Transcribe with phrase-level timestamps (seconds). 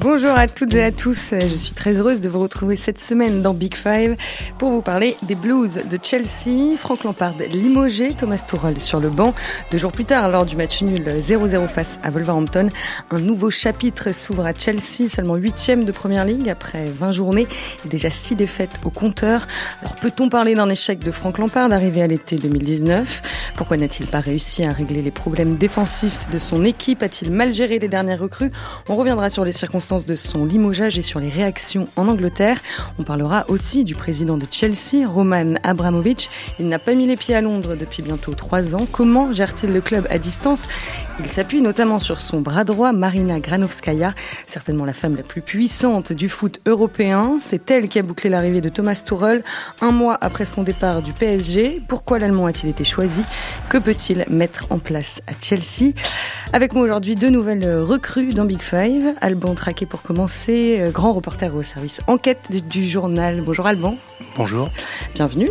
[0.00, 3.42] Bonjour à toutes et à tous, je suis très heureuse de vous retrouver cette semaine
[3.42, 4.14] dans Big Five
[4.56, 9.34] pour vous parler des Blues de Chelsea, Frank Lampard limogé, Thomas Tuchel sur le banc.
[9.72, 12.68] Deux jours plus tard, lors du match nul 0-0 face à Wolverhampton,
[13.10, 17.48] un nouveau chapitre s'ouvre à Chelsea, seulement huitième de Première Ligue après 20 journées
[17.84, 19.48] et déjà six défaites au compteur.
[19.80, 24.20] Alors peut-on parler d'un échec de Frank Lampard arrivé à l'été 2019 Pourquoi n'a-t-il pas
[24.20, 27.02] réussi à régler les problèmes défensifs de son équipe?
[27.02, 28.52] A-t-il mal géré les dernières recrues?
[28.88, 32.58] On reviendra sur les circonstances de son limogeage et sur les réactions en Angleterre.
[32.98, 36.28] On parlera aussi du président de Chelsea, Roman Abramovich.
[36.60, 38.86] Il n'a pas mis les pieds à Londres depuis bientôt trois ans.
[38.92, 40.68] Comment gère-t-il le club à distance?
[41.20, 44.12] Il s'appuie notamment sur son bras droit, Marina Granovskaya,
[44.46, 47.38] certainement la femme la plus puissante du foot européen.
[47.40, 49.42] C'est elle qui a bouclé l'arrivée de Thomas Tuchel
[49.80, 51.80] un mois après son départ du PSG.
[51.88, 53.22] Pourquoi l'Allemand a-t-il été choisi?
[53.70, 55.94] Que peut-il mettre en place à Chelsea?
[56.52, 59.14] Avec moi aujourd'hui deux nouvelles recrues dans Big Five.
[59.22, 63.42] Alban Traquet pour commencer, euh, grand reporter au service enquête du journal.
[63.42, 63.96] Bonjour Alban.
[64.36, 64.70] Bonjour.
[65.14, 65.50] Bienvenue.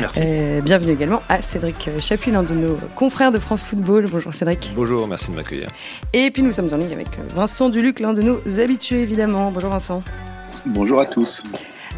[0.00, 0.20] Merci.
[0.22, 4.06] Euh, bienvenue également à Cédric Chapuis, l'un de nos confrères de France Football.
[4.10, 4.72] Bonjour Cédric.
[4.74, 5.68] Bonjour, merci de m'accueillir.
[6.14, 9.50] Et puis nous sommes en ligne avec Vincent Duluc, l'un de nos habitués évidemment.
[9.50, 10.02] Bonjour Vincent.
[10.64, 11.42] Bonjour à tous.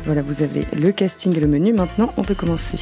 [0.05, 1.75] Voilà, vous avez le casting et le menu.
[1.75, 2.79] Maintenant, on peut commencer.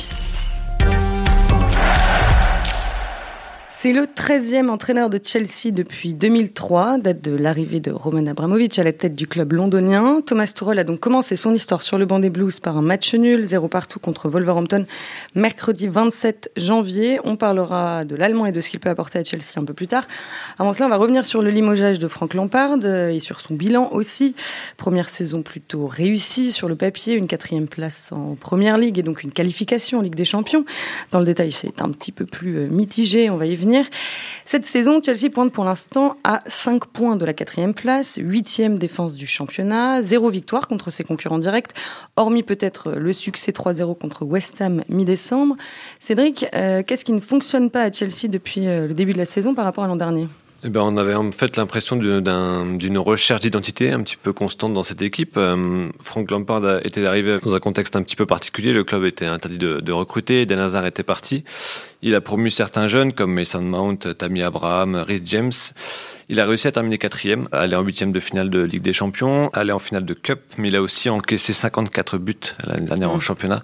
[3.79, 8.83] C'est le 13e entraîneur de Chelsea depuis 2003, date de l'arrivée de Roman Abramovich à
[8.83, 10.23] la tête du club londonien.
[10.25, 13.15] Thomas Tuchel a donc commencé son histoire sur le banc des Blues par un match
[13.15, 14.87] nul, zéro partout contre Wolverhampton,
[15.35, 17.21] mercredi 27 janvier.
[17.25, 19.89] On parlera de l'allemand et de ce qu'il peut apporter à Chelsea un peu plus
[19.89, 20.07] tard.
[20.59, 23.91] Avant cela, on va revenir sur le limogeage de Frank Lampard et sur son bilan
[23.93, 24.35] aussi.
[24.79, 29.23] Première saison plutôt réussie sur le papier, une quatrième place en Première Ligue et donc
[29.23, 30.65] une qualification en Ligue des Champions.
[31.13, 33.66] Dans le détail, c'est un petit peu plus mitigé, y venir.
[34.45, 39.15] Cette saison, Chelsea pointe pour l'instant à 5 points de la quatrième place, huitième défense
[39.15, 41.73] du championnat, zéro victoire contre ses concurrents directs,
[42.17, 45.57] hormis peut-être le succès 3-0 contre West Ham mi-décembre.
[46.01, 49.25] Cédric, euh, qu'est-ce qui ne fonctionne pas à Chelsea depuis euh, le début de la
[49.25, 50.27] saison par rapport à l'an dernier?
[50.67, 54.83] Eh ben, on avait en fait l'impression d'une recherche d'identité un petit peu constante dans
[54.83, 55.37] cette équipe.
[55.37, 58.73] Euh, Frank Lampard était arrivé dans un contexte un petit peu particulier.
[58.73, 60.41] Le club était interdit de, de recruter.
[60.41, 61.45] Eden Hazard était parti.
[62.03, 65.53] Il a promu certains jeunes comme Mason Mount, Tammy Abraham, Rhys James.
[66.29, 68.93] Il a réussi à terminer quatrième, à aller en huitième de finale de Ligue des
[68.93, 72.35] Champions, à aller en finale de Cup, mais il a aussi encaissé 54 buts
[72.67, 73.21] l'année dernière en mmh.
[73.21, 73.63] championnat.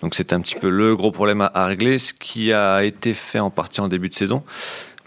[0.00, 3.12] Donc c'était un petit peu le gros problème à, à régler, ce qui a été
[3.12, 4.42] fait en partie en début de saison.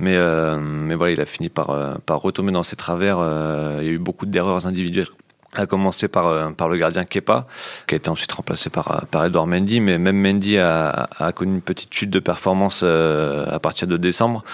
[0.01, 3.19] Mais, euh, mais voilà, il a fini par, euh, par retomber dans ses travers.
[3.19, 5.07] Euh, il y a eu beaucoup d'erreurs individuelles
[5.53, 7.45] à commencer par, par le gardien Kepa,
[7.85, 11.56] qui a été ensuite remplacé par, par Edouard Mendy, mais même Mendy a, a connu
[11.56, 14.45] une petite chute de performance à partir de décembre.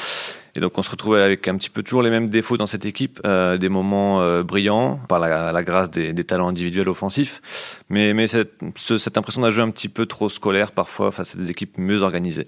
[0.56, 2.86] Et donc on se retrouvait avec un petit peu toujours les mêmes défauts dans cette
[2.86, 7.44] équipe, des moments brillants par la, grâce des, des, talents individuels offensifs,
[7.90, 11.38] mais, mais cette, cette impression d'un jeu un petit peu trop scolaire parfois face à
[11.38, 12.48] des équipes mieux organisées.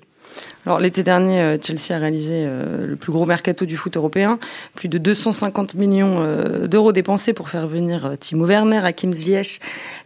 [0.66, 4.40] Alors l'été dernier, euh, Chelsea a réalisé euh, le plus gros mercato du foot européen,
[4.76, 9.60] plus de 250 millions euh, d'euros dépensés pour faire venir Timo Werner, Akin Ziyech,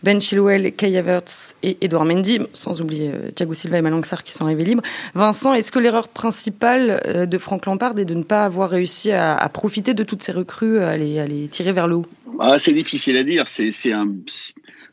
[0.04, 4.32] Ben Chilwell, Kai Havertz et Edouard Mendy, sans oublier Thiago Silva et Malang Sarr qui
[4.32, 4.84] sont arrivés libres.
[5.16, 9.50] Vincent, est-ce que l'erreur principale de Franck Lampard est de ne pas avoir réussi à,
[9.52, 12.06] profiter de toutes ces recrues, à les, tirer vers le haut?
[12.40, 13.48] Ah, C'est difficile à dire.
[13.48, 14.08] C'est un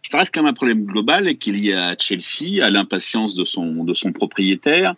[0.02, 3.44] ça reste quand même un problème global qu'il y a à Chelsea, à l'impatience de
[3.44, 4.94] son, de son propriétaire,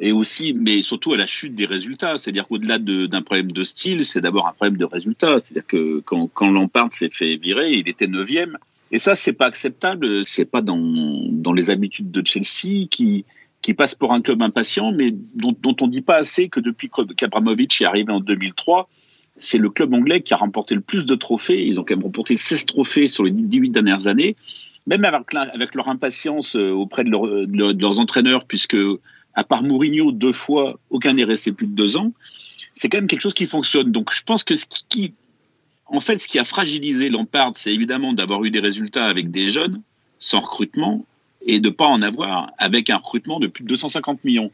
[0.00, 2.18] et aussi, mais surtout à la chute des résultats.
[2.18, 5.40] C'est-à-dire qu'au-delà d'un problème de style, c'est d'abord un problème de résultats.
[5.40, 8.58] C'est-à-dire que quand, quand Lampard s'est fait virer, il était neuvième.
[8.90, 10.24] Et ça, c'est pas acceptable.
[10.24, 13.24] C'est pas dans, les habitudes de Chelsea qui,
[13.60, 17.82] qui passe pour un club impatient, mais dont, on dit pas assez que depuis qu'Abramovich
[17.82, 18.88] est arrivé en 2003,
[19.36, 21.66] c'est le club anglais qui a remporté le plus de trophées.
[21.66, 24.36] Ils ont quand même remporté 16 trophées sur les 18 dernières années.
[24.86, 28.76] Même avec, leur impatience euh, auprès de leurs entraîneurs, puisque
[29.38, 32.12] à part Mourinho deux fois, aucun n'est resté plus de deux ans.
[32.74, 33.92] C'est quand même quelque chose qui fonctionne.
[33.92, 35.14] Donc je pense que ce qui,
[35.86, 39.50] en fait, ce qui a fragilisé Lampard, c'est évidemment d'avoir eu des résultats avec des
[39.50, 39.80] jeunes,
[40.18, 41.06] sans recrutement,
[41.46, 44.50] et de ne pas en avoir avec un recrutement de plus de 250 millions.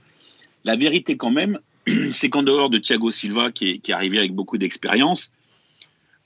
[0.64, 1.60] La vérité quand même,
[2.10, 5.30] c'est qu'en dehors de Thiago Silva, qui est, arrivé avec beaucoup d'expérience,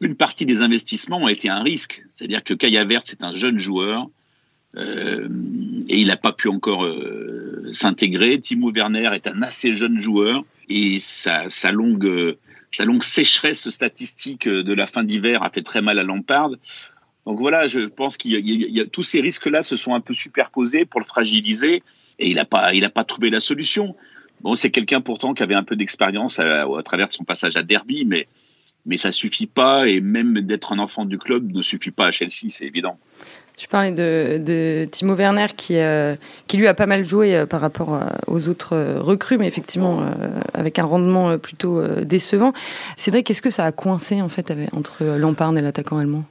[0.00, 2.04] une partie des investissements ont été un risque.
[2.11, 4.08] C'est-à-dire que Kaya c'est un jeune joueur,
[4.76, 5.28] euh,
[5.88, 8.38] et il n'a pas pu encore euh, s'intégrer.
[8.38, 12.36] Timo Werner est un assez jeune joueur et sa, longue,
[12.70, 16.50] sa longue sécheresse statistique de la fin d'hiver a fait très mal à Lampard.
[17.26, 20.84] Donc voilà, je pense qu'il y, a tous ces risques-là se sont un peu superposés
[20.84, 21.82] pour le fragiliser
[22.18, 23.94] et il n'a pas, il a pas trouvé la solution.
[24.40, 27.62] Bon, c'est quelqu'un pourtant qui avait un peu d'expérience à, à, travers son passage à
[27.62, 28.28] Derby, mais
[28.86, 32.10] mais ça suffit pas, et même d'être un enfant du club ne suffit pas à
[32.10, 32.98] Chelsea, c'est évident.
[33.58, 36.14] Tu parlais de, Timo Werner qui, euh,
[36.46, 40.00] qui lui a pas mal joué euh, par rapport euh, aux autres recrues, mais effectivement
[40.55, 42.52] avec un rendement plutôt décevant.
[43.08, 46.25] Vrai, qu'est-ce que ça a coincé en fait entre Lampard et l'attaquant allemand?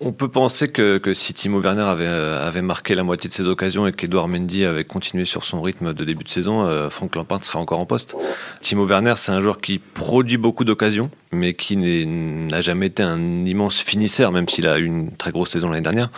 [0.00, 3.86] On, peut penser que, si Timo Werner avait, avait, marqué la moitié de ses occasions
[3.86, 7.58] et qu'Edouard Mendy avait continué sur son rythme de début de saison, Franck Lampard serait
[7.58, 8.16] encore en poste.
[8.60, 13.44] Timo Werner, c'est un joueur qui produit beaucoup d'occasions, mais qui n'a jamais été un
[13.44, 16.10] immense finisseur, même s'il a eu une très grosse saison l'année dernière.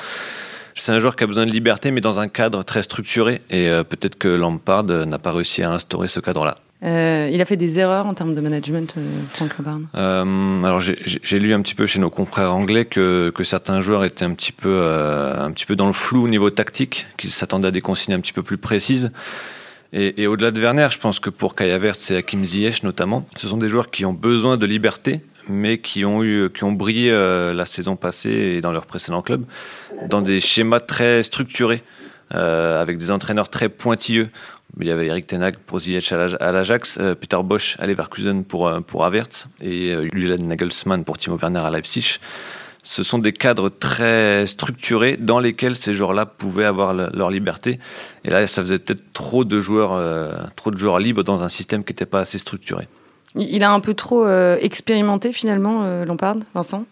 [0.79, 3.43] C'est un joueur qui a besoin de liberté, mais dans un cadre très structuré.
[3.51, 6.59] Et euh, peut-être que Lampard n'a pas réussi à instaurer ce cadre-là.
[6.85, 11.39] Euh, il a fait des erreurs en termes de management, euh, Franck Lampard Alors j'ai
[11.41, 14.87] lu un petit peu chez nos confrères anglais que, certains joueurs étaient un petit, peu,
[14.87, 18.21] un petit peu dans le flou au niveau tactique, qu'ils s'attendaient à des consignes un
[18.21, 19.11] petit peu plus précises.
[19.93, 23.49] Et, au-delà de Werner, je pense que pour Kai Havertz et Hakim Ziyech notamment, ce
[23.49, 27.11] sont des joueurs qui ont besoin de liberté, mais qui ont, eu, qui ont brillé
[27.11, 29.45] euh, la saison passée et dans leur précédent club,
[30.07, 31.83] dans des schémas très structurés,
[32.35, 34.29] euh, avec des entraîneurs très pointilleux.
[34.81, 38.73] Il y avait Eric Tenag pour Ziyech à l'Ajax, euh, Peter Bosch à Leverkusen pour,
[38.87, 42.19] pour Havertz et Julian Nagelsmann pour Timo Werner à Leipzig
[42.89, 47.79] ce sont des cadres très structurés dans lesquels ces joueurs-là pouvaient avoir leur liberté.
[48.25, 51.51] Et là, ça faisait peut-être trop de joueurs, euh, trop de joueurs libres dans un
[51.51, 52.89] système qui n'était pas assez structuré.
[53.35, 56.87] Il a un peu trop euh, expérimenté finalement, euh, Lampard, Vincent?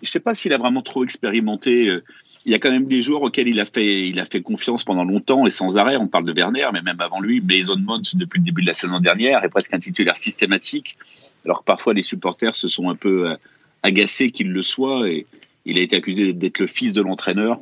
[0.00, 2.00] Je ne sais pas s'il a vraiment trop expérimenté.
[2.44, 5.50] Il y a quand même des joueurs auxquels il a fait, confiance pendant longtemps et
[5.50, 5.96] sans arrêt.
[5.96, 8.72] On parle de Werner, mais même avant lui, Mason Mount depuis le début de la
[8.72, 10.98] saison dernière est presque un titulaire systématique.
[11.44, 13.36] Alors que parfois les supporters se sont un peu
[13.82, 15.08] agacé qu'il le soit.
[15.08, 15.26] Et
[15.64, 17.60] il a été accusé d'être le fils de l'entraîneur.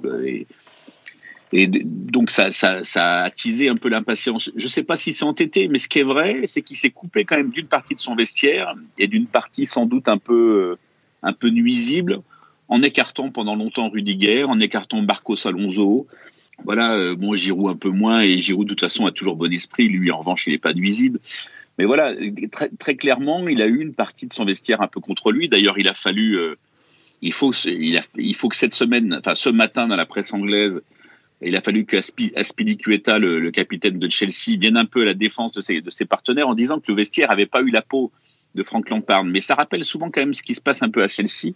[1.53, 2.49] Et, donc, ça,
[2.95, 4.51] a attisé un peu l'impatience.
[4.57, 6.91] Je ne sais pas si c'est entêté, mais ce qui est vrai, c'est qu'il s'est
[6.91, 10.77] coupé quand même d'une partie de son vestiaire et d'une partie sans doute un peu,
[11.23, 12.21] un peu nuisible
[12.71, 16.07] en écartant pendant longtemps Rudiger, en écartant Marcos Alonso.
[16.65, 19.53] Voilà, euh, bon, Giroud un peu moins, et Giroud de toute façon a toujours bon
[19.53, 21.19] esprit, lui en revanche il n'est pas nuisible.
[21.79, 22.15] Mais voilà,
[22.53, 25.49] très, très, clairement, il a eu une partie de son vestiaire un peu contre lui.
[25.49, 26.55] D'ailleurs, il a fallu, euh,
[27.23, 30.81] il, faut, il, faut que cette semaine, enfin ce matin dans la presse anglaise,
[31.43, 31.97] il a fallu que
[32.37, 35.91] Aspilicueta, le, le, capitaine de Chelsea, vienne un peu à la défense de ses, de
[35.91, 38.13] ses partenaires en disant que le vestiaire n'avait pas eu la peau
[38.55, 39.25] de Frank Lampard.
[39.25, 41.55] Mais ça rappelle souvent quand même ce qui se passe un peu à Chelsea.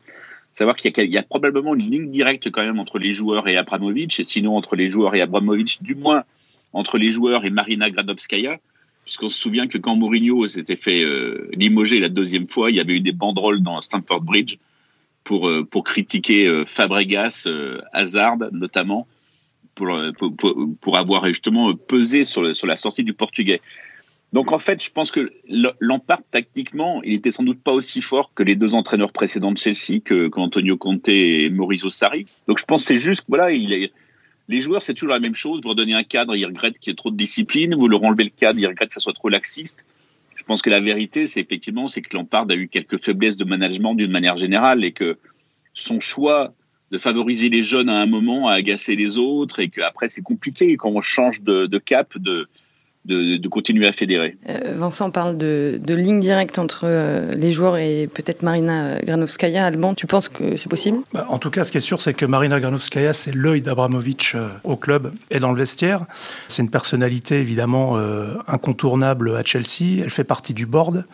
[0.54, 4.20] Savoir qu'il y, a probablement une ligne directe quand même entre les joueurs et Abramovich,
[4.20, 6.22] et sinon entre les joueurs et Abramovich, du moins
[6.72, 8.60] entre les joueurs et Marina Gradovskaya.
[9.04, 12.80] Puisqu'on se souvient que quand Mourinho s'était fait euh, limoger la deuxième fois, il y
[12.80, 14.56] avait eu des banderoles dans Stamford Bridge
[15.24, 17.48] pour, euh, pour critiquer euh, Fabregas,
[17.92, 19.08] Hazard notamment,
[19.74, 23.60] pour, pour, pour, avoir justement pesé sur, sur la sortie du Portugais.
[24.34, 25.32] Donc en fait, je pense que
[25.78, 29.58] l'Empire, tactiquement, il était sans doute pas aussi fort que les deux entraîneurs précédents de
[29.58, 32.26] Chelsea, que qu'Antonio Conte et Mauricio Sarri.
[32.48, 35.60] Donc je pense que c'est juste, voilà, les joueurs, c'est toujours la même chose.
[35.62, 37.76] Vous leur donnez un cadre, ils regrettent qu'il y ait trop de discipline.
[37.76, 39.84] Vous leur enlevez le cadre, ils regrettent que ça soit trop laxiste.
[40.34, 43.44] Je pense que la vérité, c'est effectivement, c'est que Lampard a eu quelques faiblesses de
[43.44, 45.16] management d'une manière générale et que
[45.74, 46.52] son choix
[46.90, 50.76] de favoriser les jeunes à un moment a agacé les autres et qu'après c'est compliqué
[50.76, 52.48] quand on change de, de cap, de,
[53.04, 54.36] de, continuer à fédérer.
[54.48, 59.64] Euh, Vincent parle de, de, ligne directe entre euh, les joueurs et peut-être Marina Granovskaya.
[59.64, 60.98] Alban, tu penses que c'est possible?
[61.12, 64.32] Bah, En tout cas, ce qui est sûr, c'est que Marina Granovskaya, c'est l'œil d'Abramovic
[64.34, 66.06] euh, au club et dans le vestiaire.
[66.48, 67.98] C'est une personnalité évidemment
[68.46, 70.02] incontournable à Chelsea.
[70.02, 71.04] Elle fait partie du board.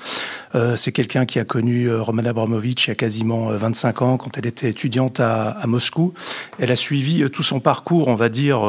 [0.77, 4.47] c'est quelqu'un qui a connu Roman Abramovic il y a quasiment 25 ans, quand elle
[4.47, 6.13] était étudiante à, à Moscou.
[6.59, 8.61] Elle a suivi tout son parcours, on va dire,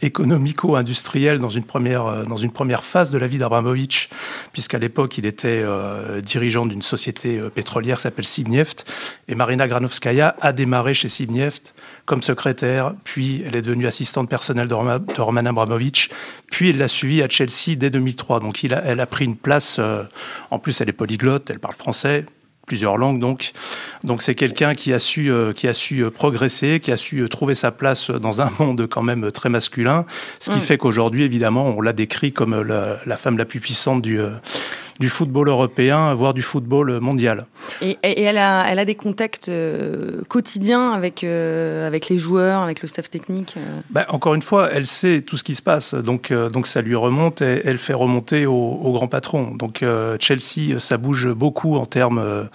[0.00, 4.08] économico-industriel dans une première dans une première phase de la vie d'Abramovich,
[4.52, 8.90] puisqu'à l'époque, il était euh, dirigeant d'une société euh, pétrolière qui s'appelle Sibneft.
[9.28, 11.74] Et Marina Granovskaya a démarré chez Sibneft
[12.06, 16.08] comme secrétaire, puis elle est devenue assistante personnelle de, Roman Abramovich,
[16.50, 18.40] puis elle l'a suivi à Chelsea dès 2003.
[18.40, 20.04] Donc il elle a pris une place, euh,
[20.50, 22.24] en plus elle est polyglotte, elle parle français,
[22.66, 23.52] plusieurs langues donc.
[24.04, 27.20] Donc c'est quelqu'un qui a su euh, qui a su euh, progresser, qui a su
[27.20, 30.04] euh, trouver sa place dans un monde quand même très masculin,
[30.38, 34.02] ce qui fait qu'aujourd'hui évidemment on l'a décrit comme la, la, femme la plus puissante
[34.02, 34.20] du
[35.02, 37.46] du football européen, voire du football mondial.
[37.80, 42.82] Et, elle, a, elle a des contacts euh, quotidiens avec, euh, avec les joueurs, avec
[42.82, 43.80] le staff technique euh?
[43.90, 46.94] Ben, Encore une fois, elle sait tout ce qui se passe, donc, donc ça lui
[46.94, 49.56] remonte et elle fait remonter au, au grand patron.
[49.56, 49.84] Donc
[50.20, 52.48] Chelsea, ça bouge beaucoup en termes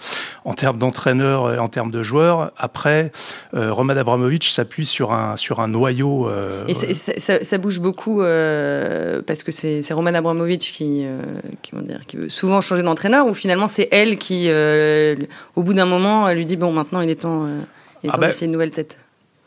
[0.46, 2.52] en termes d'entraîneur et en termes de joueurs.
[2.56, 3.12] Après,
[3.52, 6.30] Roman Abramovich s'appuie sur un, sur un noyau.
[6.66, 11.04] et ça, bouge beaucoup parce que c'est Roman Abramovich qui,
[11.60, 14.48] qui, dire, qui veut souvent changer d'entraîneur ou finalement c'est elle qui,
[15.56, 17.46] au bout d'un moment, lui dit bon, maintenant il est temps,
[18.02, 18.98] il est ah temps ben, d'essayer une nouvelle tête.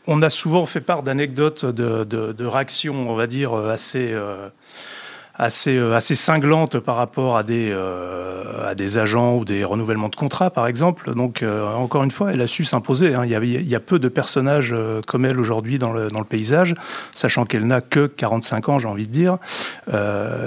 [0.06, 4.48] on a souvent fait part d'anecdotes de, de, réactions, on va dire, assez, euh,
[5.34, 10.08] assez, euh, assez cinglantes par rapport à des, euh, à des agents ou des renouvellements
[10.08, 11.14] de contrats, par exemple.
[11.14, 11.44] Donc,
[11.76, 13.14] encore une fois, elle a su s'imposer.
[13.14, 13.24] Hein.
[13.24, 14.74] Il, il, y a peu de personnages
[15.06, 16.74] comme elle aujourd'hui dans le, dans le paysage,
[17.14, 19.38] sachant qu'elle n'a que 45 ans, j'ai envie de dire.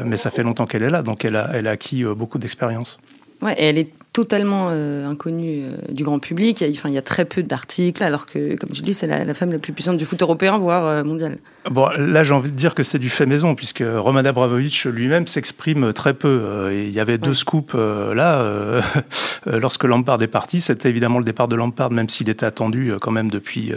[0.05, 2.99] mais ça fait longtemps qu'elle est là, donc elle a, elle a acquis beaucoup d'expérience.
[3.41, 6.61] Ouais, et elle est totalement euh, inconnue euh, du grand public.
[6.61, 8.93] Il y, a, enfin, il y a très peu d'articles, alors que, comme tu dis,
[8.93, 11.37] c'est la, femme la plus puissante du foot européen, voire euh, mondial.
[11.69, 15.27] Bon, là, j'ai envie de dire que c'est du fait maison, puisque Roman Abramovich lui-même
[15.27, 16.69] s'exprime très peu.
[16.71, 18.81] il y avait deux scoops là.
[19.47, 23.09] lorsque Lampard est parti, c'était évidemment le départ de Lampard, même s'il était attendu quand
[23.09, 23.73] même depuis,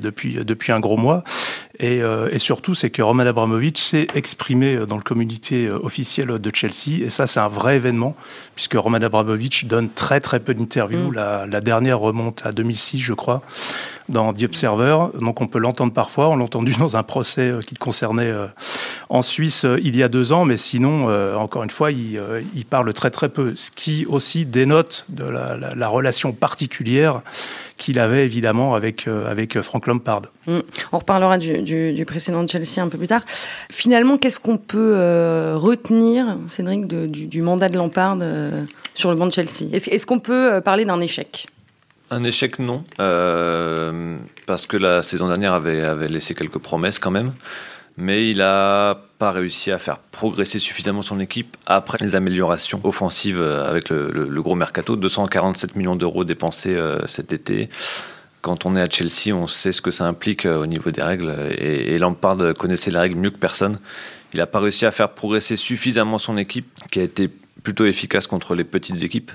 [0.00, 1.22] depuis, depuis un gros mois.
[1.80, 7.04] Et, et surtout, c'est que Roman Abramovich s'est exprimé dans le communiqué officiel de Chelsea,
[7.04, 8.16] et ça, c'est un vrai événement,
[8.54, 11.10] puisque Roman Abramovich donne très très peu d'interviews.
[11.10, 11.14] Mm.
[11.14, 13.42] La, dernière remonte à 2006, je crois,
[14.08, 14.98] dans The Observer.
[15.20, 16.28] Donc on peut l'entendre parfois.
[16.28, 18.46] On l'a entendu dans un procès euh, qui le concernait euh,
[19.08, 22.20] en Suisse euh, il y a deux ans, mais sinon, encore une fois, il,
[22.68, 23.54] parle très très peu.
[23.56, 27.22] Ce qui aussi dénote de la relation particulière
[27.78, 30.22] qu'il avait évidemment avec, euh, avec euh, Frank Lampard.
[30.46, 30.58] Mm.
[30.92, 33.22] On reparlera du, du, précédent de Chelsea un peu plus tard.
[33.70, 38.18] Finalement, qu'est-ce qu'on peut euh, retenir, Cédric, du, mandat de Lampard
[38.94, 39.68] sur le banc de Chelsea?
[39.72, 41.46] Est-ce qu'on peut parler d'un échec?
[42.10, 42.84] Un échec, non,
[44.46, 47.32] parce que la saison dernière avait, laissé quelques promesses quand même
[47.98, 53.40] mais il n'a pas réussi à faire progresser suffisamment son équipe après les améliorations offensives
[53.40, 54.94] euh, avec le, gros mercato.
[54.94, 57.68] 247 millions d'euros dépensés euh, cet été.
[58.48, 61.02] Quand on est à Chelsea, on sait ce que ça implique euh, au niveau des
[61.02, 61.34] règles.
[61.58, 63.78] Et, et Lampard connaissait les règles mieux que personne.
[64.32, 67.30] Il n'a pas réussi à faire progresser suffisamment son équipe, qui a été
[67.62, 69.30] plutôt efficace contre les petites équipes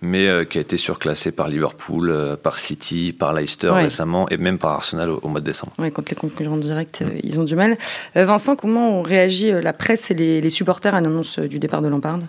[0.00, 4.36] mais euh, qui a été surclassé par Liverpool, euh, par City, par Leicester récemment, et
[4.36, 5.72] même par Arsenal au, mois de décembre.
[5.78, 7.76] Oui, contre les concurrents directs, euh, ils ont du mal.
[8.14, 12.20] Vincent, comment ont réagi la presse et les, supporters à l'annonce du départ de Lampard?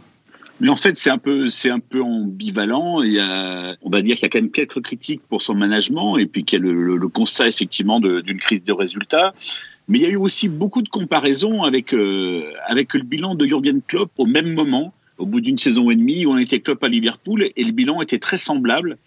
[0.60, 3.01] Mais en fait, c'est un peu, c'est un peu ambivalent.
[3.01, 5.56] Il y a, on va dire qu'il y a quand même quelques critiques pour son
[5.56, 9.34] management, et puis qu'il y a le, constat effectivement d'une crise de résultats.
[9.88, 11.96] Mais il y a eu aussi beaucoup de comparaisons avec
[12.68, 16.25] avec le bilan de Jurgen Klopp au même moment au bout d'une saison et demie
[16.25, 18.98] où on était club à Liverpool et le bilan était très semblable.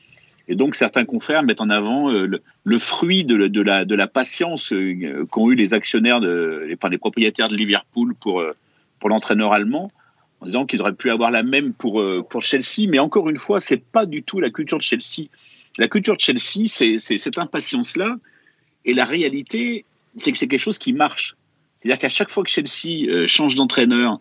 [0.49, 4.73] Et donc certains confrères mettent en avant euh, le, fruit de, la, de la patience
[4.73, 8.53] euh, qu'ont eu les actionnaires, de, enfin les propriétaires de Liverpool pour, euh,
[9.01, 9.91] pour l'entraîneur allemand,
[10.43, 12.89] en disant qu'ils auraient pu avoir la même pour, pour Chelsea.
[12.89, 15.29] Mais encore une fois, c'est pas du tout la culture de Chelsea.
[15.79, 18.17] La culture de Chelsea, c'est cette impatience-là.
[18.85, 19.85] Et la réalité,
[20.19, 21.37] c'est que c'est quelque chose qui marche.
[21.79, 24.21] C'est-à-dire qu'à chaque fois que Chelsea change d'entraîneur,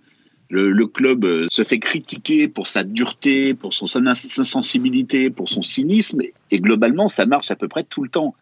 [0.51, 6.21] le, club euh, se fait critiquer pour sa dureté, pour son, insensibilité, pour son cynisme,
[6.51, 8.35] et globalement, ça marche à peu près tout le temps.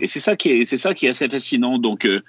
[0.00, 1.78] Et c'est ça qui est, c'est ça qui est assez fascinant.
[1.78, 2.20] Donc, euh,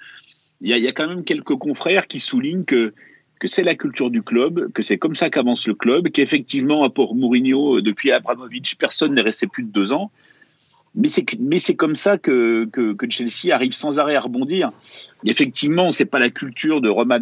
[0.62, 2.94] il y, a, quand même quelques confrères qui soulignent que
[3.38, 6.90] que c'est la culture du club, que c'est comme ça qu'avance le club, qu'effectivement, à
[6.90, 10.10] Port Mourinho, euh, depuis Abramovich, personne n'est resté plus de deux ans.
[10.98, 11.08] Mais
[11.58, 14.70] c'est, comme ça que, que, Chelsea arrive sans arrêt à rebondir.
[15.26, 17.20] Effectivement, c'est pas la culture de Roman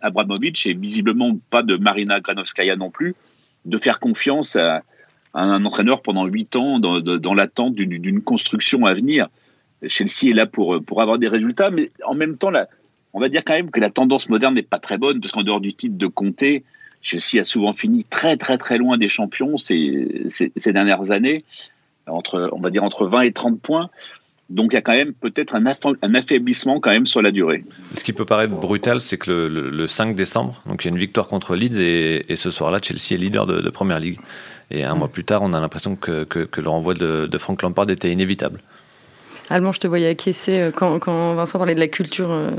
[0.00, 3.14] Abramovich et visiblement pas de Marina Granovskaya non plus,
[3.64, 4.82] de faire confiance à,
[5.34, 9.28] un entraîneur pendant huit ans dans, dans l'attente d'une, construction à venir.
[9.86, 12.66] Chelsea est là pour, pour avoir des résultats, mais en même temps, là,
[13.14, 15.42] on va dire quand même que la tendance moderne n'est pas très bonne, parce qu'en
[15.42, 16.64] dehors du titre de Comté,
[17.02, 21.44] Chelsea a souvent fini très très très loin des champions ces, ces, ces dernières années
[22.06, 23.90] entre, on va dire entre 20 et 30 points.
[24.50, 27.64] Donc il y a quand même peut-être un, un, affaiblissement quand même sur la durée.
[27.94, 30.98] Ce qui peut paraître brutal, c'est que le, 5 décembre, donc il y a une
[30.98, 34.18] victoire contre Leeds et, ce soir-là, Chelsea est leader de, de Première Ligue.
[34.70, 37.62] Et un mois plus tard, on a l'impression que, que, le renvoi de, de Frank
[37.62, 38.58] Lampard était inévitable.
[39.48, 42.50] Allemand, je te voyais acquiescer euh, quand, quand Vincent parlait de la culture euh,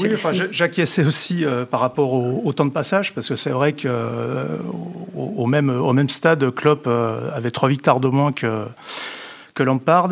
[0.00, 3.72] oui, enfin, j'acquiesçais aussi euh, par rapport au, temps de passage, parce que c'est vrai
[3.72, 4.58] qu'au euh,
[5.14, 8.64] au même, au même stade, Klopp euh, avait trois victoires de moins que,
[9.54, 10.10] que Lampard.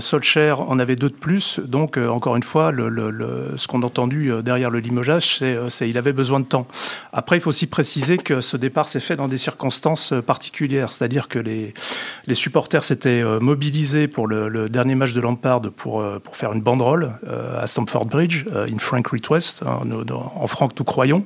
[0.00, 1.60] Solskjaer en avait deux de plus.
[1.60, 6.12] Donc, encore une fois, le, ce qu'on a entendu derrière le limogeage, c'est qu'il avait
[6.12, 6.66] besoin de temps.
[7.18, 11.28] Après, il faut aussi préciser que ce départ s'est fait dans des circonstances particulières, c'est-à-dire
[11.28, 11.72] que les,
[12.34, 17.18] supporters s'étaient mobilisés pour le, dernier match de Lampard pour, pour faire une banderole
[17.58, 19.80] à Stamford Bridge, in Frank Request, hein,
[20.10, 21.24] en Franck nous croyons.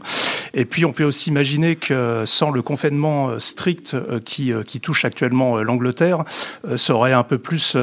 [0.55, 5.59] Et puis, on peut aussi imaginer que sans le confinement strict qui, qui touche actuellement
[5.59, 6.25] l'Angleterre,
[6.77, 7.77] ça aurait un peu plus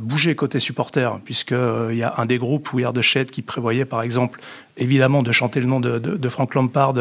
[0.00, 3.84] bougé côté supporters, puisqu'il y a un des groupes, We Are the Shed, qui prévoyait
[3.84, 4.40] par exemple
[4.76, 6.94] évidemment de chanter le nom de, de, Frank Lampard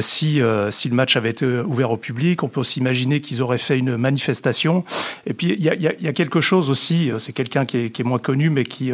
[0.00, 2.42] si, euh, si le match avait été ouvert au public.
[2.42, 4.84] On peut aussi imaginer qu'ils auraient fait une manifestation.
[5.26, 8.04] Et puis il y a, y a, quelque chose aussi, c'est quelqu'un qui qui est,
[8.04, 8.92] moins connu mais qui,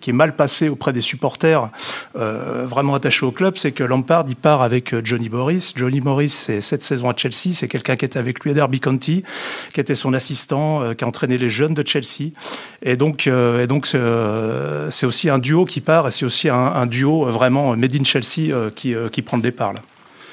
[0.00, 1.70] qui est mal passé auprès des supporters
[2.14, 5.72] vraiment attachés au club, c'est que Lampard il part avec Johnny Morris.
[5.76, 8.80] Johnny Morris c'est cette saison à Chelsea, c'est quelqu'un qui était avec lui à Derby
[8.80, 9.22] County,
[9.72, 12.30] qui était son assistant, qui a entraîné les jeunes de Chelsea.
[12.82, 16.86] Et donc, et donc c'est aussi un duo qui part et c'est aussi un, un
[16.86, 19.74] duo vraiment made in Chelsea euh, qui, euh, qui prend le départ.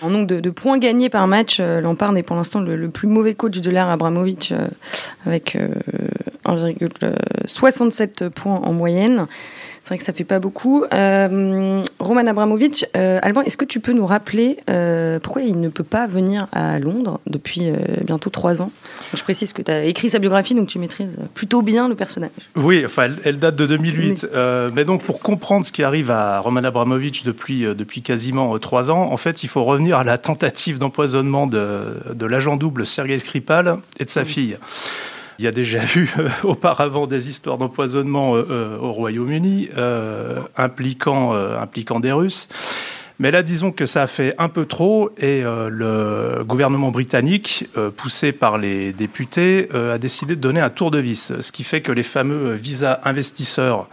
[0.02, 3.34] En nombre de, points gagnés par match, euh, Lampard est pour l'instant le, plus mauvais
[3.34, 4.54] coach de l'ère Abramovic
[5.26, 5.58] avec
[6.56, 9.28] 1,67 points en moyenne.
[9.84, 10.84] C'est vrai que ça fait pas beaucoup.
[10.94, 15.70] Euh, Roman Abramovic, euh, Alban, est-ce que tu peux nous rappeler euh, pourquoi il ne
[15.70, 18.72] peut pas venir à Londres depuis euh, bientôt trois ans?
[19.16, 22.30] Je précise que tu as écrit sa biographie, donc tu maîtrises plutôt bien le personnage.
[22.56, 24.28] Oui, enfin, elle, date de 2008.
[24.76, 29.12] mais donc, pour comprendre ce qui arrive à Roman Abramovic depuis, depuis quasiment trois ans,
[29.12, 33.78] en fait, il faut revenir à la tentative d'empoisonnement de, de l'agent double Sergei Skripal
[34.00, 34.58] et de sa fille.
[35.40, 39.70] Il y a déjà eu euh, auparavant des histoires d'empoisonnement euh, euh, au Royaume-Uni
[40.58, 42.50] impliquant, impliquant des Russes.
[43.20, 48.32] Mais là, disons que ça a fait un peu trop et le gouvernement britannique, poussé
[48.32, 51.92] par les députés, a décidé de donner un tour de vis, ce qui fait que
[51.92, 53.90] les fameux visas investisseurs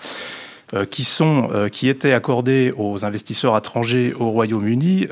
[0.90, 5.08] qui étaient accordés aux investisseurs étrangers au Royaume-Uni,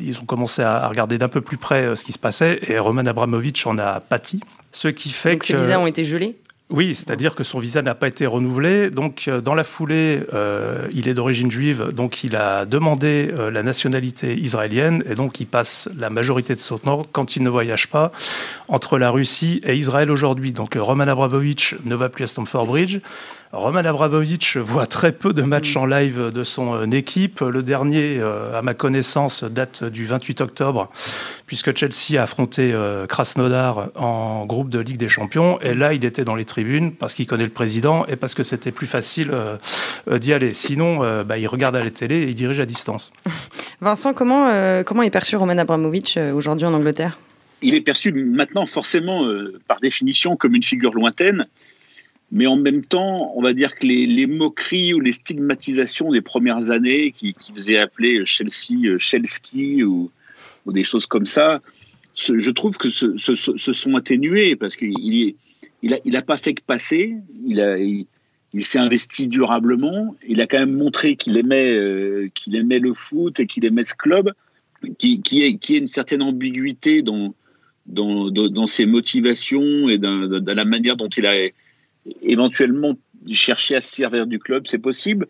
[0.00, 3.06] ils ont commencé à regarder d'un peu plus près ce qui se passait et Roman
[3.06, 4.40] Abramovich en a pâti.
[4.72, 5.46] Ce qui fait donc que.
[5.46, 6.36] Ces visas ont été gelés
[6.70, 8.90] oui, c'est-à-dire que son visa n'a pas été renouvelé.
[8.90, 13.50] Donc, euh, dans la foulée, euh, il est d'origine juive, donc il a demandé euh,
[13.50, 17.48] la nationalité israélienne, et donc il passe la majorité de son temps, quand il ne
[17.48, 18.12] voyage pas,
[18.68, 20.52] entre la Russie et Israël aujourd'hui.
[20.52, 22.98] Donc, Roman Abramovich ne va plus à Stamford Bridge.
[23.52, 27.40] Roman Abramovich voit très peu de matchs en live de son équipe.
[27.40, 30.90] Le dernier, à ma connaissance, date du 28 octobre,
[31.46, 32.74] puisque Chelsea a affronté
[33.08, 35.58] Krasnodar en groupe de Ligue des Champions.
[35.60, 36.44] Et là, il était dans les
[36.98, 39.56] parce qu'il connaît le président et parce que c'était plus facile euh,
[40.10, 40.52] euh, d'y aller.
[40.52, 43.12] Sinon, euh, bah, il regarde à la télé et il dirige à distance.
[43.80, 47.18] Vincent, comment, comment est perçu Roman Abramovich aujourd'hui en Angleterre?
[47.62, 49.28] Il est perçu maintenant forcément,
[49.68, 51.46] par définition, comme une figure lointaine.
[52.30, 56.70] Mais en même temps, on va dire que les, moqueries ou les stigmatisations des premières
[56.70, 60.10] années qui, faisaient appeler Chelsea Chelsea ou,
[60.66, 61.62] ou, des choses comme ça,
[62.14, 65.36] je trouve que se, sont atténuées parce qu'il est
[65.82, 68.06] il n'a il a pas fait que passer, il,
[68.52, 72.94] il, s'est investi durablement, il a quand même montré qu'il aimait, euh, qu'il aimait le
[72.94, 74.32] foot et qu'il aimait ce club,
[74.98, 77.34] qui, qui, est, qui une certaine ambiguïté dans,
[77.86, 81.34] dans, dans, ses motivations et dans, la manière dont il a
[82.22, 82.94] éventuellement
[83.32, 85.26] cherché à se servir du club, c'est possible.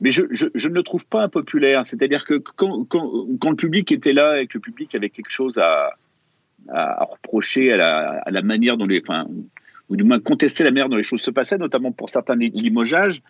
[0.00, 1.86] Mais je, ne le trouve pas impopulaire.
[1.86, 5.94] C'est-à-dire que quand, le public était là et que le public avait quelque chose à,
[6.68, 9.26] reprocher à la, manière dont les, enfin,
[9.88, 13.22] ou du moins contester la manière dont les choses se passaient, notamment pour certains limogeages,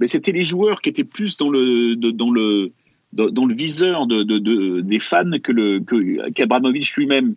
[0.00, 2.72] mais c'était les joueurs qui étaient plus dans le, dans le,
[3.12, 7.36] dans le viseur de, de, des fans que qu'Abramovich lui-même.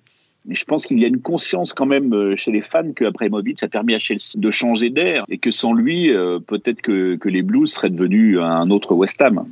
[0.49, 3.67] Je pense qu'il y a une conscience quand même euh, chez les fans qu'Abramovich a
[3.67, 7.69] permis à Chelsea de changer d'air et que sans lui, euh, peut-être que, les Blues
[7.69, 9.45] seraient devenus un autre West Ham.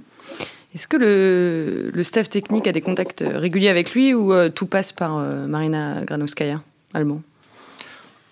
[0.74, 4.94] Est-ce que le, staff technique a des contacts réguliers avec lui ou euh, tout passe
[4.94, 6.62] par Marina Granovskaya,
[6.94, 7.22] allemand?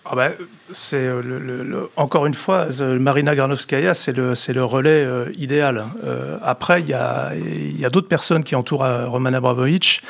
[0.06, 0.32] Ah ben,
[0.72, 2.66] c'est euh, le, encore une fois,
[2.98, 5.84] Marina Granovskaya, c'est le, c'est le relais euh, idéal.
[6.04, 10.02] Euh, après, il y a, y a d'autres personnes qui entourent Roman Abramovich,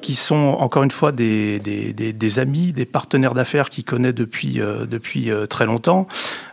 [0.00, 4.12] qui sont encore une fois des, des, des, des amis, des partenaires d'affaires qu'il connaît
[4.12, 6.06] depuis, depuis très longtemps.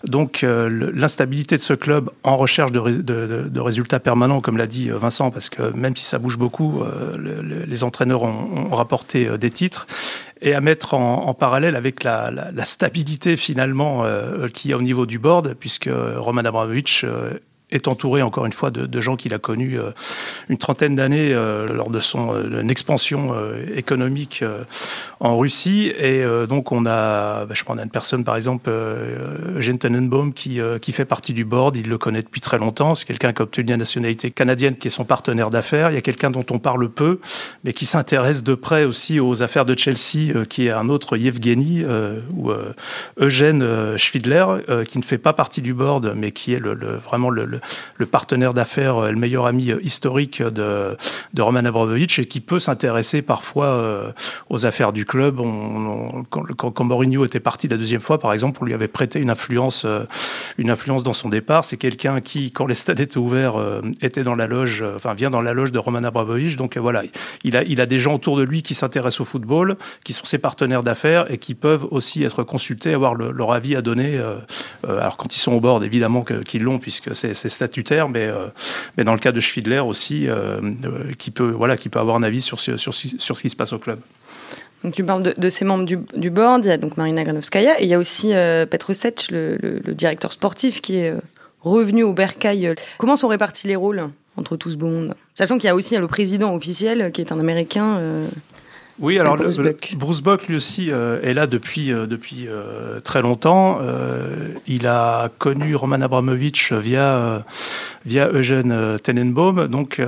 [0.05, 4.89] Donc, l'instabilité de ce club en recherche de, de, de résultats permanents, comme l'a dit
[4.89, 6.83] Vincent, parce que même si ça bouge beaucoup,
[7.17, 9.87] les entraîneurs ont, ont rapporté des titres
[10.41, 14.77] et à mettre en, parallèle avec la, la, la stabilité finalement euh, qu'il y a
[14.77, 17.33] au niveau du board, puisque Roman Abramovich euh,
[17.71, 19.79] est entouré encore une fois de, gens qu'il a connus
[20.49, 23.33] une trentaine d'années lors de son expansion
[23.75, 24.43] économique
[25.19, 25.93] en Russie.
[25.99, 28.69] Et donc on a, bah, je prends une personne par exemple,
[29.55, 31.77] Eugène Tenenbaum, qui, qui fait partie du board.
[31.77, 32.95] Il le connaît depuis très longtemps.
[32.95, 35.91] C'est quelqu'un qui a obtenu la nationalité canadienne, qui est son partenaire d'affaires.
[35.91, 37.19] Il y a quelqu'un dont on parle peu,
[37.63, 41.85] mais qui s'intéresse de près aussi aux affaires de Chelsea, qui est un autre Yevgeny
[42.35, 42.51] ou
[43.19, 44.45] Eugène Schwidler,
[44.87, 47.58] qui ne fait pas partie du board, mais qui est le, vraiment le,
[48.05, 50.97] partenaire d'affaires, euh, le meilleur ami euh, historique de,
[51.37, 54.11] Roman Abramovich et qui peut s'intéresser parfois euh,
[54.49, 55.41] aux affaires du club.
[56.29, 59.29] Quand, quand, Mourinho était parti la deuxième fois, par exemple, on lui avait prêté une
[59.29, 59.85] influence,
[60.57, 61.65] une influence dans son départ.
[61.65, 63.55] C'est quelqu'un qui, quand les stades étaient ouverts,
[64.01, 66.57] était dans la loge, enfin vient dans la loge de Roman Abramovich.
[66.57, 67.03] Donc voilà,
[67.43, 70.83] il a des gens autour de lui qui s'intéressent au football, qui sont ses partenaires
[70.83, 74.19] d'affaires et qui peuvent aussi être consultés, avoir leur avis à donner.
[74.87, 78.47] alors quand ils sont au bord, évidemment qu'ils l'ont puisque c'est statutaire, mais, euh,
[78.97, 82.15] mais dans le cas de Schwidler aussi, euh, euh, qui, peut, voilà, qui peut avoir
[82.15, 83.99] un avis sur, sur, sur, ce qui se passe au club.
[84.83, 87.83] Donc tu parles de, ces membres du, board, il y a donc Marina Granovskaya et
[87.83, 91.13] il y a aussi Petr Sech, le, directeur sportif, qui est
[91.61, 92.75] revenu au Bercail.
[92.97, 95.97] Comment sont répartis les rôles entre tous ce beau monde Sachant qu'il y a aussi
[95.97, 97.99] le président officiel qui est un Américain.
[99.01, 99.37] Oui, alors
[99.95, 103.79] Bruce Buck, lui aussi euh, est là depuis, euh, depuis euh, très longtemps.
[104.67, 107.43] il a connu Roman Abramovich via,
[108.05, 109.67] via Eugène Tenenbaum.
[109.67, 110.01] Donc,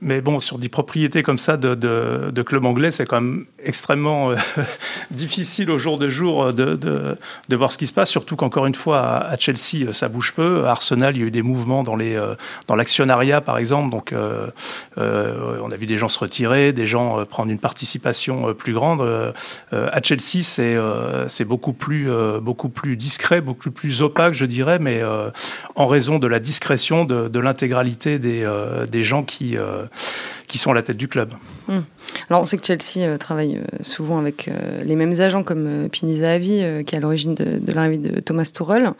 [0.00, 3.44] mais bon, sur des propriétés comme ça de, de, de club anglais, c'est quand même
[3.62, 4.30] extrêmement
[5.10, 7.16] difficile au jour de jour de, de,
[7.48, 8.10] de, voir ce qui se passe.
[8.10, 10.64] Surtout qu'encore une fois, à, Chelsea, ça bouge peu.
[10.66, 12.20] À Arsenal, il y a eu des mouvements dans les
[12.66, 13.90] dans l'actionnariat, par exemple.
[13.90, 14.14] Donc,
[14.96, 18.72] on a vu des gens se retirer, des gens prendre une partie participation euh, plus
[18.72, 19.00] grande.
[19.00, 19.32] Euh,
[19.72, 20.44] euh, à Chelsea,
[21.28, 22.08] c'est beaucoup plus
[22.40, 25.02] beaucoup plus discret, beaucoup plus opaque, je dirais, mais
[25.74, 28.46] en raison de la discrétion de, de l'intégralité des,
[28.90, 29.56] des gens qui
[30.46, 31.32] qui sont à la tête du club.
[31.68, 31.80] Hmm.
[32.30, 34.50] Alors on sait que Chelsea travaille souvent avec
[34.84, 38.50] les mêmes agents comme Pini Zahavi, qui est à l'origine de, de l'arrivée de Thomas
[38.52, 38.92] Tuchel,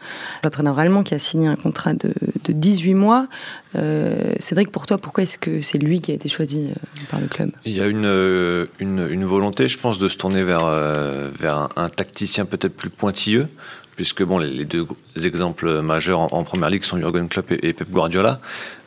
[0.43, 3.27] l'entraîneur allemand qui a signé un contrat de, de 18 mois.
[3.75, 6.73] Euh, Cédric, pour toi, pourquoi est-ce que c'est lui qui a été choisi euh,
[7.09, 7.51] par le club?
[7.65, 10.65] Il y a une, euh, une, une, volonté, je pense, de se tourner vers,
[11.37, 13.47] vers un, tacticien peut-être plus pointilleux
[13.95, 14.87] puisque bon, les, deux
[15.23, 18.39] exemples majeurs en, première ligue sont Jurgen Klopp et, Pep Guardiola.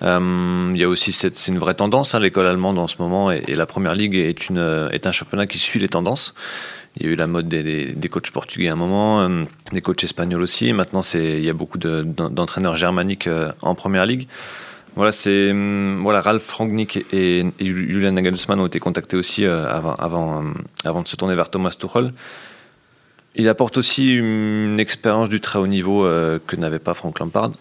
[0.03, 3.31] il y a aussi cette, c'est une vraie tendance, hein, l'école allemande en ce moment,
[3.31, 6.35] et, la première ligue est, une, est un championnat qui suit les tendances.
[6.97, 9.29] Il y a eu la mode des, des, coachs portugais à un moment,
[9.73, 10.73] des coachs espagnols aussi.
[10.73, 13.29] Maintenant, c'est, il y a beaucoup d'entraîneurs germaniques
[13.63, 14.27] en première ligue.
[14.99, 15.53] Voilà, c'est
[16.01, 20.49] voilà, Ralph Rangnick et, Julian Nagelsmann ont été contactés aussi euh, avant, avant, euh,
[20.83, 22.13] avant de se tourner vers Thomas Tuchel.
[23.39, 27.53] Il apporte aussi une expérience du très haut niveau euh, que n'avait pas Frank Lampard.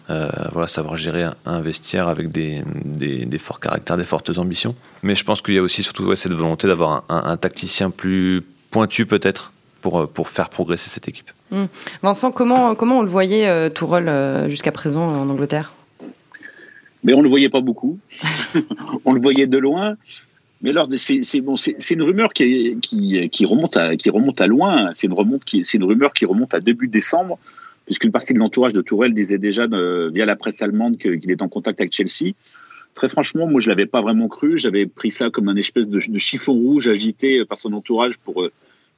[0.52, 4.74] voilà, savoir gérer un, vestiaire avec des, des, forts caractères, des fortes ambitions.
[5.02, 9.06] Mais je pense qu'il y a aussi surtout cette volonté d'avoir un, tacticien plus pointu
[9.06, 11.30] peut-être pour, pour faire progresser cette équipe.
[11.52, 11.68] Hum.
[12.02, 15.72] Vincent, comment, comment on le voyait Tourelle jusqu'à présent en Angleterre?
[17.04, 17.98] Mais on ne le voyait pas beaucoup.
[19.04, 19.94] on le voyait de loin.
[20.60, 24.90] Mais alors, c'est bon, une rumeur qui, qui, qui, remonte à, qui remonte à loin.
[24.92, 27.38] C'est une, remonte qui, une rumeur qui remonte à début décembre,
[27.86, 31.42] puisqu'une partie de l'entourage de Tourelle disait déjà euh, via la presse allemande qu'il est
[31.42, 32.32] en contact avec Chelsea.
[32.94, 34.58] Très franchement, moi, je l'avais pas vraiment cru.
[34.58, 38.42] J'avais pris ça comme un espèce de, de, chiffon rouge agité par son entourage pour
[38.42, 38.50] euh,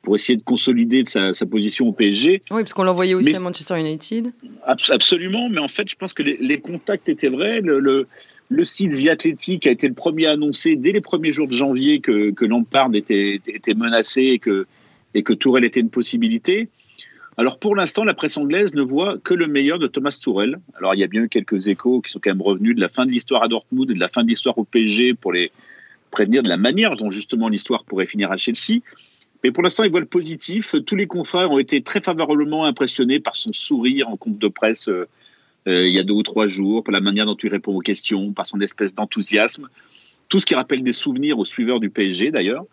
[0.03, 2.43] pour essayer de consolider sa, sa position au PSG.
[2.51, 4.33] Oui, parce qu'on l'envoyait aussi à Manchester United.
[4.65, 7.61] Absolument, mais en fait, je pense que les, contacts étaient vrais.
[7.61, 8.07] Le, le,
[8.51, 11.53] le site The Athletic a été le premier à annoncer dès les premiers jours de
[11.53, 13.41] janvier que, Lampard était,
[13.77, 14.67] menacé et que,
[15.15, 16.69] et que Tourelle était une possibilité.
[17.37, 20.59] Alors pour l'instant, la presse anglaise ne voit que le meilleur de Thomas Tourelle.
[20.77, 22.89] Alors il y a bien eu quelques échos qui sont quand même revenus de la
[22.89, 25.53] fin de l'histoire à Dortmund et de la fin de l'histoire au PSG pour les
[26.11, 28.81] prévenir de la manière dont justement l'histoire pourrait finir à Chelsea.
[29.45, 30.75] Mais pour l'instant, il voit le positif.
[30.85, 34.91] Tous les confrères ont été très favorablement impressionnés par son sourire en compte de presse
[35.67, 37.75] euh, euh, il y a deux ou trois jours, par la manière dont il répond
[37.75, 39.69] aux questions, par son espèce d'enthousiasme.
[40.29, 42.65] Tout ce qui rappelle des souvenirs aux suiveurs du PSG d'ailleurs.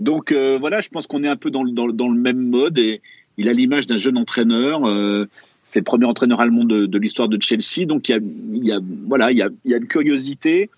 [0.00, 3.00] Donc euh, voilà, je pense qu'on est un peu dans, le même mode et
[3.38, 4.80] il a l'image d'un jeune entraîneur.
[5.62, 7.86] c'est le premier entraîneur allemand de, l'histoire de Chelsea.
[7.86, 10.68] Donc il y a, voilà, il y a une curiosité.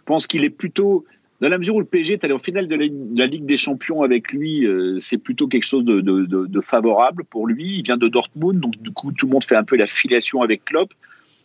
[0.00, 1.04] Je pense qu'il est plutôt
[1.42, 4.02] dans la mesure où le PSG est allé en finale de la, Ligue des Champions
[4.02, 7.78] avec lui, euh, c'est plutôt quelque chose de, favorable pour lui.
[7.78, 10.42] Il vient de Dortmund, donc du coup, tout le monde fait un peu la filiation
[10.42, 10.94] avec Klopp.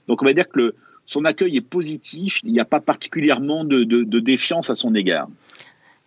[0.08, 0.76] Donc on va dire que
[1.08, 2.42] son accueil est positif.
[2.44, 3.84] Il n'y a pas particulièrement de,
[4.20, 5.30] défiance à son égard.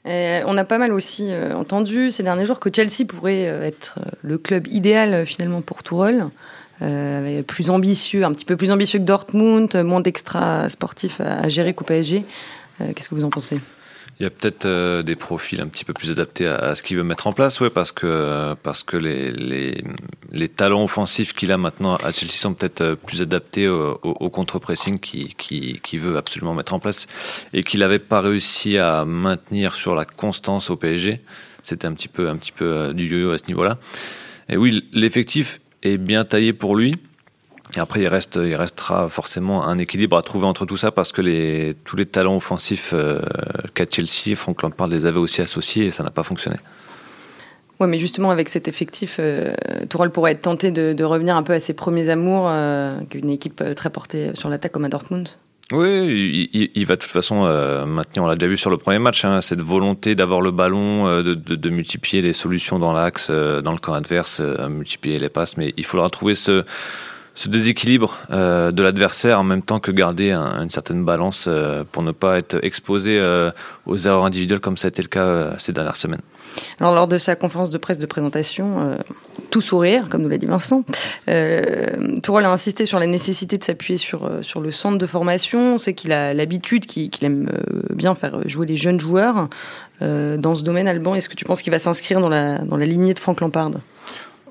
[0.07, 3.99] Euh, on a pas mal aussi euh, entendu ces derniers jours que Chelsea pourrait être
[4.23, 6.27] le club idéal finalement pour Tourelle.
[6.79, 11.85] plus ambitieux, un petit peu plus ambitieux que Dortmund, moins d'extra sportifs à, gérer qu'au
[11.85, 12.25] PSG.
[12.79, 13.59] Qu'est-ce que vous en pensez?
[14.21, 16.99] Il y a peut-être euh, des profils un petit peu plus adaptés à, ce qu'il
[16.99, 19.83] veut mettre en place, ouais, parce que, parce que les, les,
[20.31, 24.29] les talents offensifs qu'il a maintenant à Chelsea sont peut-être euh, plus adaptés au, au,
[24.29, 27.07] contre-pressing qu'il qui, qui veut absolument mettre en place
[27.55, 31.23] et qu'il n'avait pas réussi à maintenir sur la constance au PSG.
[31.63, 33.79] C'était un petit peu, un petit peu euh, du yo-yo à ce niveau-là.
[34.51, 36.93] Et oui, l'effectif est bien taillé pour lui.
[37.77, 41.13] Et après, il, reste, il restera forcément un équilibre à trouver entre tout ça parce
[41.13, 43.21] que les, tous les talents offensifs euh,
[43.75, 46.57] qu'a Chelsea, Franck Lampard les avait aussi associés et ça n'a pas fonctionné.
[47.81, 49.55] Ouais, mais justement, avec cet effectif, euh,
[49.89, 53.63] Tourelle pourrait être tenté de, revenir un peu à ses premiers amours, euh, une équipe
[53.63, 55.29] euh, très portée sur l'attaque comme à Dortmund.
[55.73, 57.45] Oui, il, va de toute façon
[57.87, 61.23] maintenir, on l'a déjà vu sur le premier match, hein, cette volonté d'avoir le ballon,
[61.23, 65.73] de, de, multiplier les solutions dans l'axe, dans le camp adverse, multiplier les passes, mais
[65.77, 66.65] il faudra trouver ce,
[67.35, 72.03] ce déséquilibre euh, de l'adversaire en même temps que garder une certaine balance euh, pour
[72.03, 73.51] ne pas être exposé euh,
[73.87, 76.21] aux erreurs individuelles comme ça a été le cas ces dernières semaines.
[76.81, 78.99] Alors lors de sa conférence de presse de présentation,
[79.51, 80.85] tout sourire, comme nous l'a dit Vincent,
[81.27, 85.75] Tourelle a insisté sur la nécessité de s'appuyer sur, sur le centre de formation.
[85.75, 87.49] On sait qu'il a l'habitude, qu'il aime
[87.95, 89.49] bien faire jouer les jeunes joueurs.
[90.01, 92.87] dans ce domaine, Alban, est-ce que tu penses qu'il va s'inscrire dans la, dans la
[92.87, 93.71] lignée de Franck Lampard?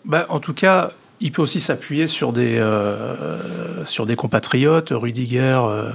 [0.05, 5.61] Bah, En tout cas, il peut aussi s'appuyer sur des euh, sur des compatriotes, Rudiger,
[5.63, 5.91] euh,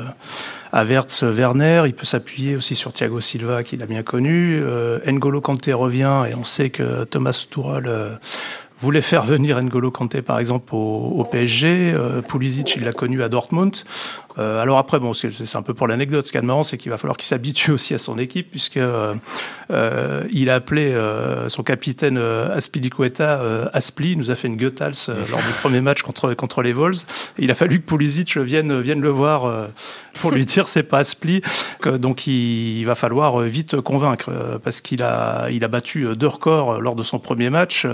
[0.72, 1.84] Avertz, Werner.
[1.86, 4.60] Il peut s'appuyer aussi sur Thiago Silva, qu'il a bien connu.
[4.60, 8.16] Euh, N'Golo Kanté revient et on sait que Thomas Tuchel euh,
[8.84, 11.92] voulait faire venir N'Golo Kanté par exemple au, PSG.
[11.94, 13.74] Euh, Pulisic, il l'a connu à Dortmund.
[14.38, 16.26] Euh, alors après, bon, c'est un peu pour l'anecdote.
[16.26, 18.76] Ce qui est marrant, c'est qu'il va falloir qu'il s'habitue aussi à son équipe, puisque
[18.76, 19.14] euh,
[19.70, 20.94] euh il a appelé
[21.48, 23.40] son capitaine Aspilicueta
[23.72, 24.12] Aspli.
[24.12, 26.94] Il nous a fait une Goethals lors du premier match contre contre les Vols.
[27.38, 29.68] il a fallu que Pulisic vienne vienne le voir
[30.28, 31.42] pour lui dire c'est pas Aspli.
[31.98, 34.30] donc il, va falloir vite convaincre
[34.62, 37.86] parce qu'il a il a battu deux records lors de son premier match.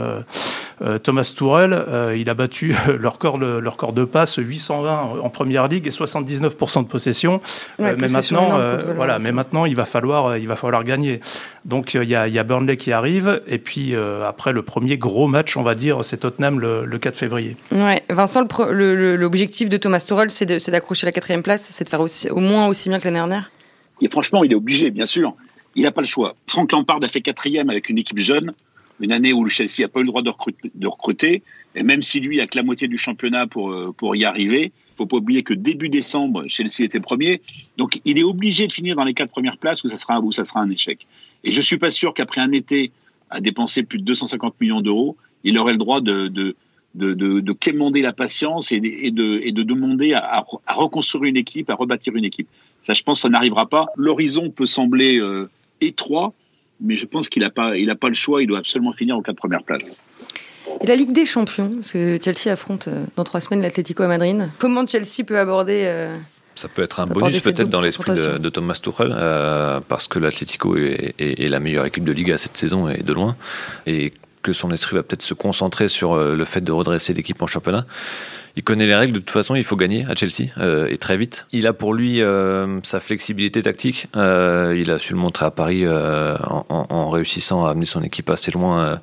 [1.03, 1.85] Thomas Tourel,
[2.16, 5.90] il a battu leur record le, le record de passe 820 en première ligue et
[5.90, 7.40] 70 19% de possession.
[7.81, 11.21] Euh, mais maintenant, euh, voilà, mais maintenant, il va falloir, euh, il va falloir gagner.
[11.64, 13.95] Donc il y, a, y a Burnley qui arrive, et puis
[14.27, 17.57] après le premier gros match, on va dire, c'est Tottenham le, 4 février.
[17.71, 22.19] Ouais, Vincent, l'objectif de Thomas Tuchel, c'est d'accrocher la quatrième place, c'est de faire aussi,
[22.28, 23.50] au moins aussi bien que l'année dernière?
[24.00, 25.35] Et franchement, il est obligé, bien sûr.
[25.76, 26.35] Il n'a pas le choix.
[26.46, 28.52] Frank Lampard a fait quatrième avec une équipe jeune,
[29.00, 31.42] une année où le Chelsea n'a pas eu le droit de recruter,
[31.74, 35.06] et même si lui a que la moitié du championnat pour, pour y arriver, faut
[35.06, 37.40] pas oublier que début décembre, Chelsea était premier.
[37.78, 40.30] Donc, il est obligé de finir dans les quatre premières places où ça sera, où
[40.30, 41.06] ça sera un échec.
[41.42, 42.92] Et je suis pas sûr qu'après un été
[43.30, 46.54] à dépenser plus de 250 millions d'euros, il aurait le droit de,
[46.94, 51.24] de, de, quémander la patience et de, et de, et de demander à, à, reconstruire
[51.24, 52.48] une équipe, à rebâtir une équipe.
[52.83, 53.87] Ça, je pense, ça n'arrivera pas.
[53.96, 55.48] L'horizon peut sembler euh,
[55.81, 56.33] étroit,
[56.81, 58.42] mais je pense qu'il n'a pas, il a pas le choix.
[58.42, 59.92] Il doit absolument finir aux quatre premières places.
[60.81, 64.09] Et la Ligue des Champions, parce que Chelsea affronte euh, dans trois semaines l'Atlético à
[64.09, 64.50] Madrid.
[64.59, 66.14] Comment Chelsea peut aborder euh,
[66.57, 70.76] ça peut être un bonus peut-être dans l'esprit de, Thomas Tuchel, euh, parce que l'Atlético
[70.76, 73.37] est, est, la meilleure équipe de Liga cette saison et de loin,
[73.87, 77.46] et que son esprit va peut-être se concentrer sur le fait de redresser l'équipe en
[77.46, 77.87] championnat
[78.57, 79.14] il connaît les règles.
[79.14, 81.46] De toute façon, il faut gagner à Chelsea euh, et très vite.
[81.53, 84.09] Il a pour lui euh, sa flexibilité tactique.
[84.16, 88.50] Euh, il a su le montrer à Paris en, réussissant à amener son équipe assez
[88.50, 89.00] loin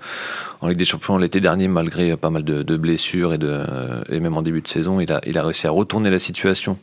[0.62, 4.62] en Ligue des Champions l'été dernier, malgré pas mal de, blessures et, même en début
[4.62, 5.00] de saison.
[5.00, 6.78] Il a, il a réussi à retourner la situation.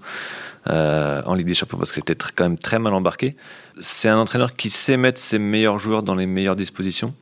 [0.66, 3.36] en Ligue des Champions parce qu'il était quand même très mal embarqué.
[3.80, 7.14] C'est un entraîneur qui sait mettre ses meilleurs joueurs dans les meilleures dispositions.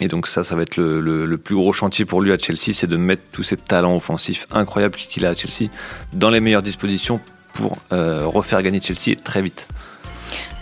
[0.00, 2.86] Et donc ça, ça va être le, plus gros chantier pour lui à Chelsea, c'est
[2.86, 5.70] de mettre tous ces talents offensifs incroyables qu'il a à Chelsea
[6.12, 7.20] dans les meilleures dispositions
[7.52, 9.66] pour euh, refaire gagner Chelsea très vite.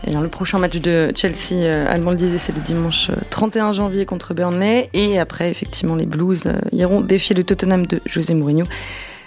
[0.06, 3.72] Et le prochain match de Chelsea, euh, Allemand le disait, c'est le dimanche 31 euh,
[3.72, 4.88] janvier contre Burnley.
[4.92, 8.66] Et après, effectivement, les Blues iront défier le Tottenham de José Mourinho.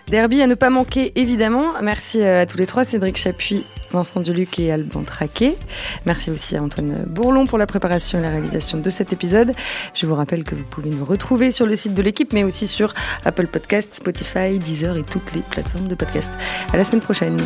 [0.09, 1.67] Derby à ne pas manquer, évidemment.
[1.83, 5.55] Merci à tous les trois, Cédric Chapuis, Vincent Duluc et Alban Traquet.
[6.05, 9.53] Merci aussi à Antoine Bourlon pour la préparation et la réalisation de cet épisode.
[9.93, 12.65] Je vous rappelle que vous pouvez nous retrouver sur le site de l'équipe, mais aussi
[12.65, 12.93] sur
[13.23, 16.29] Apple Podcasts, Spotify, Deezer et toutes les plateformes de podcast.
[16.73, 17.37] À la semaine prochaine.